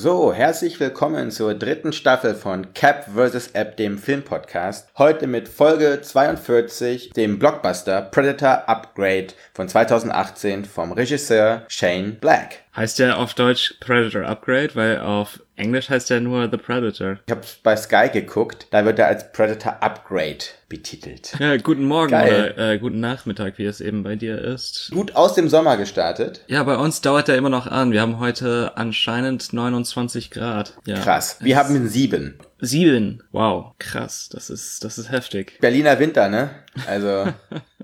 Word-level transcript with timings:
So, 0.00 0.32
herzlich 0.32 0.78
willkommen 0.78 1.32
zur 1.32 1.54
dritten 1.54 1.92
Staffel 1.92 2.36
von 2.36 2.72
Cap 2.72 3.06
vs. 3.16 3.48
App, 3.54 3.76
dem 3.76 3.98
Filmpodcast. 3.98 4.88
Heute 4.96 5.26
mit 5.26 5.48
Folge 5.48 6.00
42, 6.00 7.10
dem 7.14 7.40
Blockbuster 7.40 8.02
Predator 8.02 8.68
Upgrade 8.68 9.34
von 9.54 9.68
2018 9.68 10.66
vom 10.66 10.92
Regisseur 10.92 11.64
Shane 11.66 12.12
Black. 12.12 12.62
Heißt 12.78 13.00
der 13.00 13.18
auf 13.18 13.34
Deutsch 13.34 13.74
Predator 13.80 14.24
Upgrade, 14.24 14.76
weil 14.76 15.00
auf 15.00 15.40
Englisch 15.56 15.90
heißt 15.90 16.10
der 16.10 16.20
nur 16.20 16.48
The 16.48 16.58
Predator. 16.58 17.18
Ich 17.26 17.32
habe 17.32 17.40
bei 17.64 17.76
Sky 17.76 18.08
geguckt, 18.08 18.68
da 18.70 18.84
wird 18.84 19.00
er 19.00 19.08
als 19.08 19.32
Predator 19.32 19.82
Upgrade 19.82 20.44
betitelt. 20.68 21.34
Ja, 21.40 21.56
guten 21.56 21.86
Morgen 21.86 22.12
Geil. 22.12 22.52
oder 22.54 22.74
äh, 22.74 22.78
guten 22.78 23.00
Nachmittag, 23.00 23.58
wie 23.58 23.64
es 23.64 23.80
eben 23.80 24.04
bei 24.04 24.14
dir 24.14 24.38
ist. 24.40 24.92
Gut 24.92 25.16
aus 25.16 25.34
dem 25.34 25.48
Sommer 25.48 25.76
gestartet. 25.76 26.44
Ja, 26.46 26.62
bei 26.62 26.76
uns 26.76 27.00
dauert 27.00 27.26
der 27.26 27.36
immer 27.36 27.48
noch 27.48 27.66
an. 27.66 27.90
Wir 27.90 28.00
haben 28.00 28.20
heute 28.20 28.70
anscheinend 28.76 29.52
29 29.52 30.30
Grad. 30.30 30.74
Ja. 30.86 31.00
Krass. 31.00 31.38
Wir 31.40 31.56
haben 31.56 31.88
sieben. 31.88 32.38
Sieben. 32.60 33.24
Wow, 33.32 33.72
krass. 33.80 34.28
Das 34.30 34.50
ist, 34.50 34.84
das 34.84 34.98
ist 34.98 35.10
heftig. 35.10 35.58
Berliner 35.60 35.98
Winter, 35.98 36.28
ne? 36.28 36.50
Also 36.86 37.26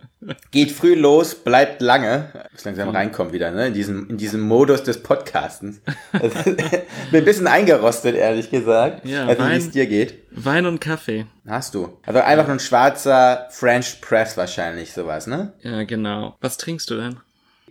geht 0.50 0.72
früh 0.72 0.94
los, 0.94 1.34
bleibt 1.34 1.80
lange. 1.80 2.30
Bis 2.52 2.64
langsam 2.64 2.90
reinkommt 2.90 3.32
wieder, 3.32 3.50
ne? 3.50 3.68
In 3.68 3.74
diesem, 3.74 4.08
in 4.10 4.16
diesem 4.16 4.40
Modus 4.40 4.82
des 4.82 5.02
Podcastens. 5.02 5.80
Bin 6.12 6.56
ein 7.12 7.24
bisschen 7.24 7.46
eingerostet, 7.46 8.16
ehrlich 8.16 8.50
gesagt. 8.50 9.04
Ja, 9.04 9.26
also, 9.26 9.44
wie 9.48 9.56
es 9.56 9.70
dir 9.70 9.86
geht. 9.86 10.22
Wein 10.30 10.66
und 10.66 10.80
Kaffee. 10.80 11.26
Hast 11.46 11.74
du. 11.74 11.98
Also 12.06 12.20
einfach 12.20 12.46
nur 12.46 12.56
ein 12.56 12.60
schwarzer 12.60 13.48
French 13.50 14.00
Press 14.00 14.36
wahrscheinlich, 14.36 14.92
sowas, 14.92 15.26
ne? 15.26 15.52
Ja, 15.62 15.84
genau. 15.84 16.36
Was 16.40 16.56
trinkst 16.56 16.90
du 16.90 16.96
denn? 16.96 17.16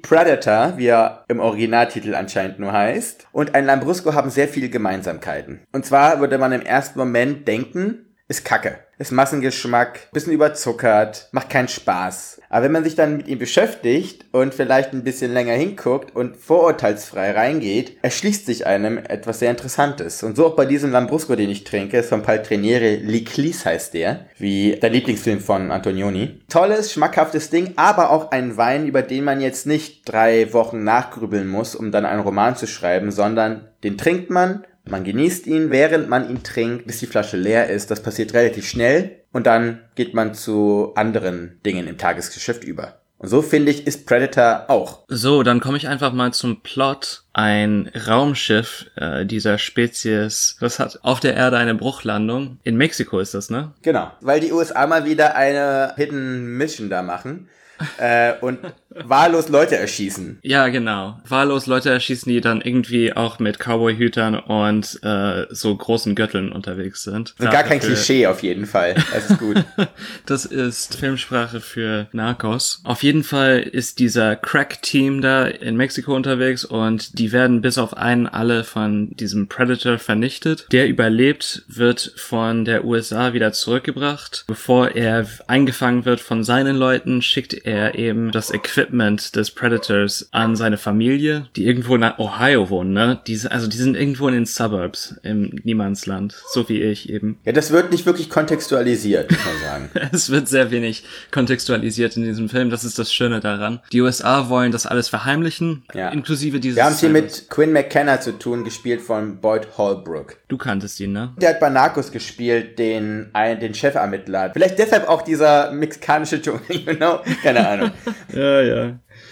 Predator, 0.03 0.77
wie 0.77 0.87
er 0.87 1.23
im 1.29 1.39
Originaltitel 1.39 2.13
anscheinend 2.13 2.59
nur 2.59 2.73
heißt, 2.73 3.27
und 3.31 3.55
ein 3.55 3.65
Lambrusco 3.65 4.13
haben 4.13 4.29
sehr 4.29 4.49
viele 4.49 4.69
Gemeinsamkeiten. 4.69 5.61
Und 5.71 5.85
zwar 5.85 6.19
würde 6.19 6.37
man 6.37 6.51
im 6.51 6.61
ersten 6.61 6.99
Moment 6.99 7.47
denken, 7.47 8.12
ist 8.27 8.45
Kacke. 8.45 8.79
Ist 8.99 9.11
Massengeschmack, 9.11 10.11
bisschen 10.13 10.33
überzuckert, 10.33 11.27
macht 11.31 11.49
keinen 11.49 11.67
Spaß. 11.67 12.41
Aber 12.49 12.65
wenn 12.65 12.71
man 12.71 12.83
sich 12.83 12.95
dann 12.95 13.17
mit 13.17 13.27
ihm 13.27 13.39
beschäftigt 13.39 14.25
und 14.31 14.53
vielleicht 14.53 14.93
ein 14.93 15.03
bisschen 15.03 15.33
länger 15.33 15.53
hinguckt 15.53 16.15
und 16.15 16.37
vorurteilsfrei 16.37 17.31
reingeht, 17.31 17.97
erschließt 18.01 18.45
sich 18.45 18.65
einem 18.65 18.97
etwas 18.97 19.39
sehr 19.39 19.49
Interessantes. 19.49 20.23
Und 20.23 20.37
so 20.37 20.45
auch 20.45 20.55
bei 20.55 20.65
diesem 20.65 20.91
Lambrusco, 20.91 21.35
den 21.35 21.49
ich 21.49 21.65
trinke, 21.65 21.97
ist 21.97 22.09
von 22.09 22.21
Paltriniere 22.21 22.95
Liclis 22.95 23.65
heißt 23.65 23.93
der, 23.93 24.27
wie 24.37 24.77
der 24.81 24.91
Lieblingsfilm 24.91 25.41
von 25.41 25.71
Antonioni. 25.71 26.39
Tolles, 26.47 26.93
schmackhaftes 26.93 27.49
Ding, 27.49 27.73
aber 27.75 28.11
auch 28.11 28.31
ein 28.31 28.55
Wein, 28.55 28.87
über 28.87 29.01
den 29.01 29.25
man 29.25 29.41
jetzt 29.41 29.65
nicht 29.65 30.07
drei 30.07 30.53
Wochen 30.53 30.83
nachgrübeln 30.83 31.47
muss, 31.47 31.75
um 31.75 31.91
dann 31.91 32.05
einen 32.05 32.21
Roman 32.21 32.55
zu 32.55 32.67
schreiben, 32.67 33.11
sondern 33.11 33.67
den 33.83 33.97
trinkt 33.97 34.29
man, 34.29 34.63
man 34.85 35.03
genießt 35.03 35.47
ihn, 35.47 35.71
während 35.71 36.09
man 36.09 36.29
ihn 36.29 36.43
trinkt, 36.43 36.87
bis 36.87 36.99
die 36.99 37.07
Flasche 37.07 37.37
leer 37.37 37.69
ist. 37.69 37.89
Das 37.91 38.03
passiert 38.03 38.33
relativ 38.33 38.67
schnell 38.67 39.23
und 39.31 39.47
dann 39.47 39.81
geht 39.95 40.13
man 40.13 40.33
zu 40.33 40.91
anderen 40.95 41.59
Dingen 41.65 41.87
im 41.87 41.97
Tagesgeschäft 41.97 42.63
über. 42.63 42.99
Und 43.23 43.29
so 43.29 43.41
finde 43.41 43.71
ich, 43.71 43.87
ist 43.87 44.05
Predator 44.05 44.65
auch. 44.67 45.05
So, 45.07 45.43
dann 45.43 45.61
komme 45.61 45.77
ich 45.77 45.87
einfach 45.87 46.11
mal 46.11 46.33
zum 46.33 46.61
Plot. 46.61 47.23
Ein 47.31 47.89
Raumschiff 48.05 48.87
äh, 48.97 49.25
dieser 49.25 49.57
Spezies, 49.57 50.57
das 50.59 50.77
hat 50.77 50.99
auf 51.03 51.21
der 51.21 51.33
Erde 51.33 51.57
eine 51.57 51.73
Bruchlandung. 51.73 52.59
In 52.63 52.75
Mexiko 52.75 53.19
ist 53.19 53.33
das, 53.33 53.49
ne? 53.49 53.71
Genau. 53.81 54.11
Weil 54.19 54.41
die 54.41 54.51
USA 54.51 54.85
mal 54.87 55.05
wieder 55.05 55.37
eine 55.37 55.93
Hidden 55.95 56.57
Mission 56.57 56.89
da 56.89 57.01
machen 57.01 57.47
äh, 57.97 58.33
und 58.41 58.59
wahllos 58.95 59.49
Leute 59.49 59.77
erschießen. 59.77 60.39
Ja, 60.41 60.67
genau. 60.67 61.19
Wahllos 61.27 61.65
Leute 61.65 61.89
erschießen, 61.89 62.31
die 62.31 62.41
dann 62.41 62.61
irgendwie 62.61 63.13
auch 63.13 63.39
mit 63.39 63.59
Cowboy-Hütern 63.59 64.35
und 64.35 64.99
äh, 65.03 65.45
so 65.49 65.75
großen 65.75 66.15
Gürteln 66.15 66.51
unterwegs 66.51 67.03
sind. 67.03 67.35
Und 67.39 67.51
gar 67.51 67.63
kein 67.63 67.79
Klischee 67.79 68.27
auf 68.27 68.43
jeden 68.43 68.65
Fall. 68.65 68.95
Das 69.13 69.29
ist 69.29 69.39
gut. 69.39 69.63
Das 70.25 70.45
ist 70.45 70.95
Filmsprache 70.95 71.59
für 71.59 72.07
Narcos. 72.11 72.81
Auf 72.83 73.03
jeden 73.03 73.23
Fall 73.23 73.59
ist 73.59 73.99
dieser 73.99 74.35
Crack-Team 74.35 75.21
da 75.21 75.45
in 75.45 75.75
Mexiko 75.75 76.15
unterwegs 76.15 76.65
und 76.65 77.19
die 77.19 77.31
werden 77.31 77.61
bis 77.61 77.77
auf 77.77 77.95
einen 77.95 78.27
alle 78.27 78.63
von 78.63 79.15
diesem 79.15 79.47
Predator 79.47 79.99
vernichtet. 79.99 80.67
Der 80.71 80.87
überlebt, 80.87 81.63
wird 81.67 82.13
von 82.15 82.65
der 82.65 82.85
USA 82.85 83.33
wieder 83.33 83.51
zurückgebracht. 83.51 84.45
Bevor 84.47 84.91
er 84.91 85.27
eingefangen 85.47 86.05
wird 86.05 86.19
von 86.19 86.43
seinen 86.43 86.77
Leuten, 86.77 87.21
schickt 87.21 87.53
er 87.53 87.95
eben 87.95 88.31
das 88.31 88.51
Equipment 88.51 88.82
des 88.91 89.51
Predators 89.51 90.27
an 90.31 90.55
seine 90.55 90.77
Familie, 90.77 91.47
die 91.55 91.65
irgendwo 91.65 91.95
in 91.95 92.03
Ohio 92.03 92.69
wohnen, 92.69 92.93
ne? 92.93 93.19
Die, 93.27 93.39
also 93.49 93.67
die 93.67 93.77
sind 93.77 93.95
irgendwo 93.95 94.27
in 94.27 94.33
den 94.33 94.45
Suburbs, 94.45 95.15
im 95.23 95.59
Niemandsland, 95.63 96.35
so 96.51 96.67
wie 96.69 96.81
ich 96.81 97.09
eben. 97.09 97.37
Ja, 97.45 97.51
das 97.51 97.71
wird 97.71 97.91
nicht 97.91 98.05
wirklich 98.05 98.29
kontextualisiert, 98.29 99.31
muss 99.31 99.39
man 99.45 99.61
sagen. 99.61 99.89
Es 100.13 100.29
wird 100.29 100.47
sehr 100.47 100.71
wenig 100.71 101.03
kontextualisiert 101.31 102.15
in 102.17 102.23
diesem 102.23 102.49
Film. 102.49 102.69
Das 102.69 102.83
ist 102.83 102.99
das 102.99 103.13
Schöne 103.13 103.39
daran. 103.39 103.79
Die 103.91 104.01
USA 104.01 104.49
wollen 104.49 104.71
das 104.71 104.85
alles 104.85 105.09
verheimlichen, 105.09 105.83
Ja. 105.93 106.09
inklusive 106.09 106.59
dieses. 106.59 106.77
Wir 106.77 106.85
haben 106.85 106.93
es 106.93 106.99
hier 106.99 107.09
mit 107.09 107.49
Quinn 107.49 107.73
McKenna 107.73 108.19
zu 108.21 108.37
tun, 108.37 108.63
gespielt 108.63 109.01
von 109.01 109.37
Boyd 109.37 109.67
Holbrook. 109.77 110.37
Du 110.47 110.57
kanntest 110.57 110.99
ihn, 110.99 111.13
ne? 111.13 111.33
Der 111.37 111.49
hat 111.49 111.59
bei 111.59 111.69
Narcos 111.69 112.11
gespielt, 112.11 112.77
den, 112.79 113.29
ein, 113.33 113.59
den 113.59 113.73
Chefermittler. 113.73 114.51
Vielleicht 114.53 114.77
deshalb 114.77 115.07
auch 115.09 115.21
dieser 115.23 115.71
mexikanische 115.71 116.41
Dschungel, 116.41 116.61
you 116.85 116.93
know? 116.95 117.19
Keine 117.41 117.67
Ahnung. 117.67 117.91
Ja, 118.33 118.61
ja. 118.61 118.72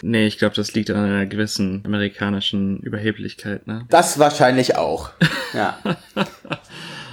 Nee, 0.02 0.28
ich 0.28 0.38
glaube, 0.38 0.56
das 0.56 0.74
liegt 0.74 0.90
an 0.90 0.98
einer 0.98 1.26
gewissen 1.26 1.84
amerikanischen 1.86 2.80
Überheblichkeit, 2.80 3.68
ne? 3.68 3.86
Das 3.90 4.20
wahrscheinlich 4.20 4.76
auch. 4.78 5.12
Ja. 5.54 5.78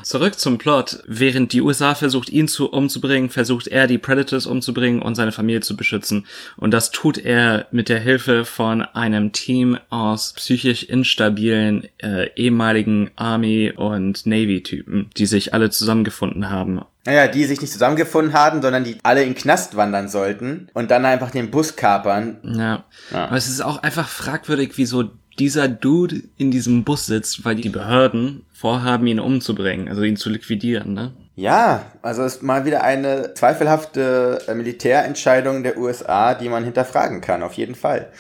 Zurück 0.09 0.39
zum 0.39 0.57
Plot. 0.57 1.03
Während 1.07 1.53
die 1.53 1.61
USA 1.61 1.95
versucht, 1.95 2.31
ihn 2.31 2.49
zu 2.49 2.73
umzubringen, 2.73 3.29
versucht 3.29 3.67
er, 3.67 3.87
die 3.87 3.99
Predators 3.99 4.47
umzubringen 4.47 5.03
und 5.03 5.17
seine 5.17 5.33
Familie 5.33 5.61
zu 5.61 5.77
beschützen. 5.77 6.25
Und 6.57 6.71
das 6.71 6.91
tut 6.93 7.19
er 7.19 7.67
mit 7.73 7.91
der 7.91 8.01
Hilfe 8.01 8.47
von 8.47 8.81
einem 8.81 9.33
Team 9.33 9.79
aus 9.91 10.33
psychisch 10.33 10.85
instabilen 10.85 11.89
äh, 11.99 12.31
ehemaligen 12.37 13.11
Army- 13.17 13.71
und 13.71 14.25
Navy-Typen, 14.25 15.11
die 15.19 15.27
sich 15.27 15.53
alle 15.53 15.69
zusammengefunden 15.69 16.49
haben. 16.49 16.81
Naja, 17.05 17.29
die 17.29 17.45
sich 17.45 17.61
nicht 17.61 17.75
zusammengefunden 17.75 18.33
haben, 18.33 18.63
sondern 18.63 18.85
die 18.85 18.97
alle 19.03 19.23
in 19.23 19.35
den 19.35 19.39
Knast 19.39 19.77
wandern 19.77 20.09
sollten 20.09 20.71
und 20.73 20.91
dann 20.91 21.05
einfach 21.05 21.31
den 21.33 21.51
Bus 21.51 21.77
kapern. 21.77 22.39
Ja. 22.45 22.85
Ja. 23.11 23.27
Aber 23.27 23.37
es 23.37 23.47
ist 23.47 23.61
auch 23.61 23.83
einfach 23.83 24.09
fragwürdig, 24.09 24.73
wieso 24.77 25.11
dieser 25.39 25.69
Dude 25.69 26.23
in 26.37 26.51
diesem 26.51 26.85
Bus 26.85 27.07
sitzt, 27.07 27.45
weil 27.45 27.57
die 27.57 27.69
Behörden 27.69 28.45
vorhaben, 28.53 29.07
ihn 29.07 29.21
umzubringen, 29.21 29.89
also 29.89 30.03
ihn 30.03 30.17
zu 30.17 30.31
liquidieren, 30.31 30.95
ne? 30.95 31.13
Ja, 31.37 31.93
also 32.03 32.25
ist 32.25 32.43
mal 32.43 32.65
wieder 32.65 32.83
eine 32.83 33.33
zweifelhafte 33.35 34.41
äh, 34.49 34.55
Militärentscheidung 34.55 35.63
der 35.63 35.79
USA, 35.79 36.35
die 36.35 36.49
man 36.49 36.65
hinterfragen 36.65 37.21
kann, 37.21 37.45
auf 37.45 37.53
jeden 37.53 37.77
Fall. 37.77 38.11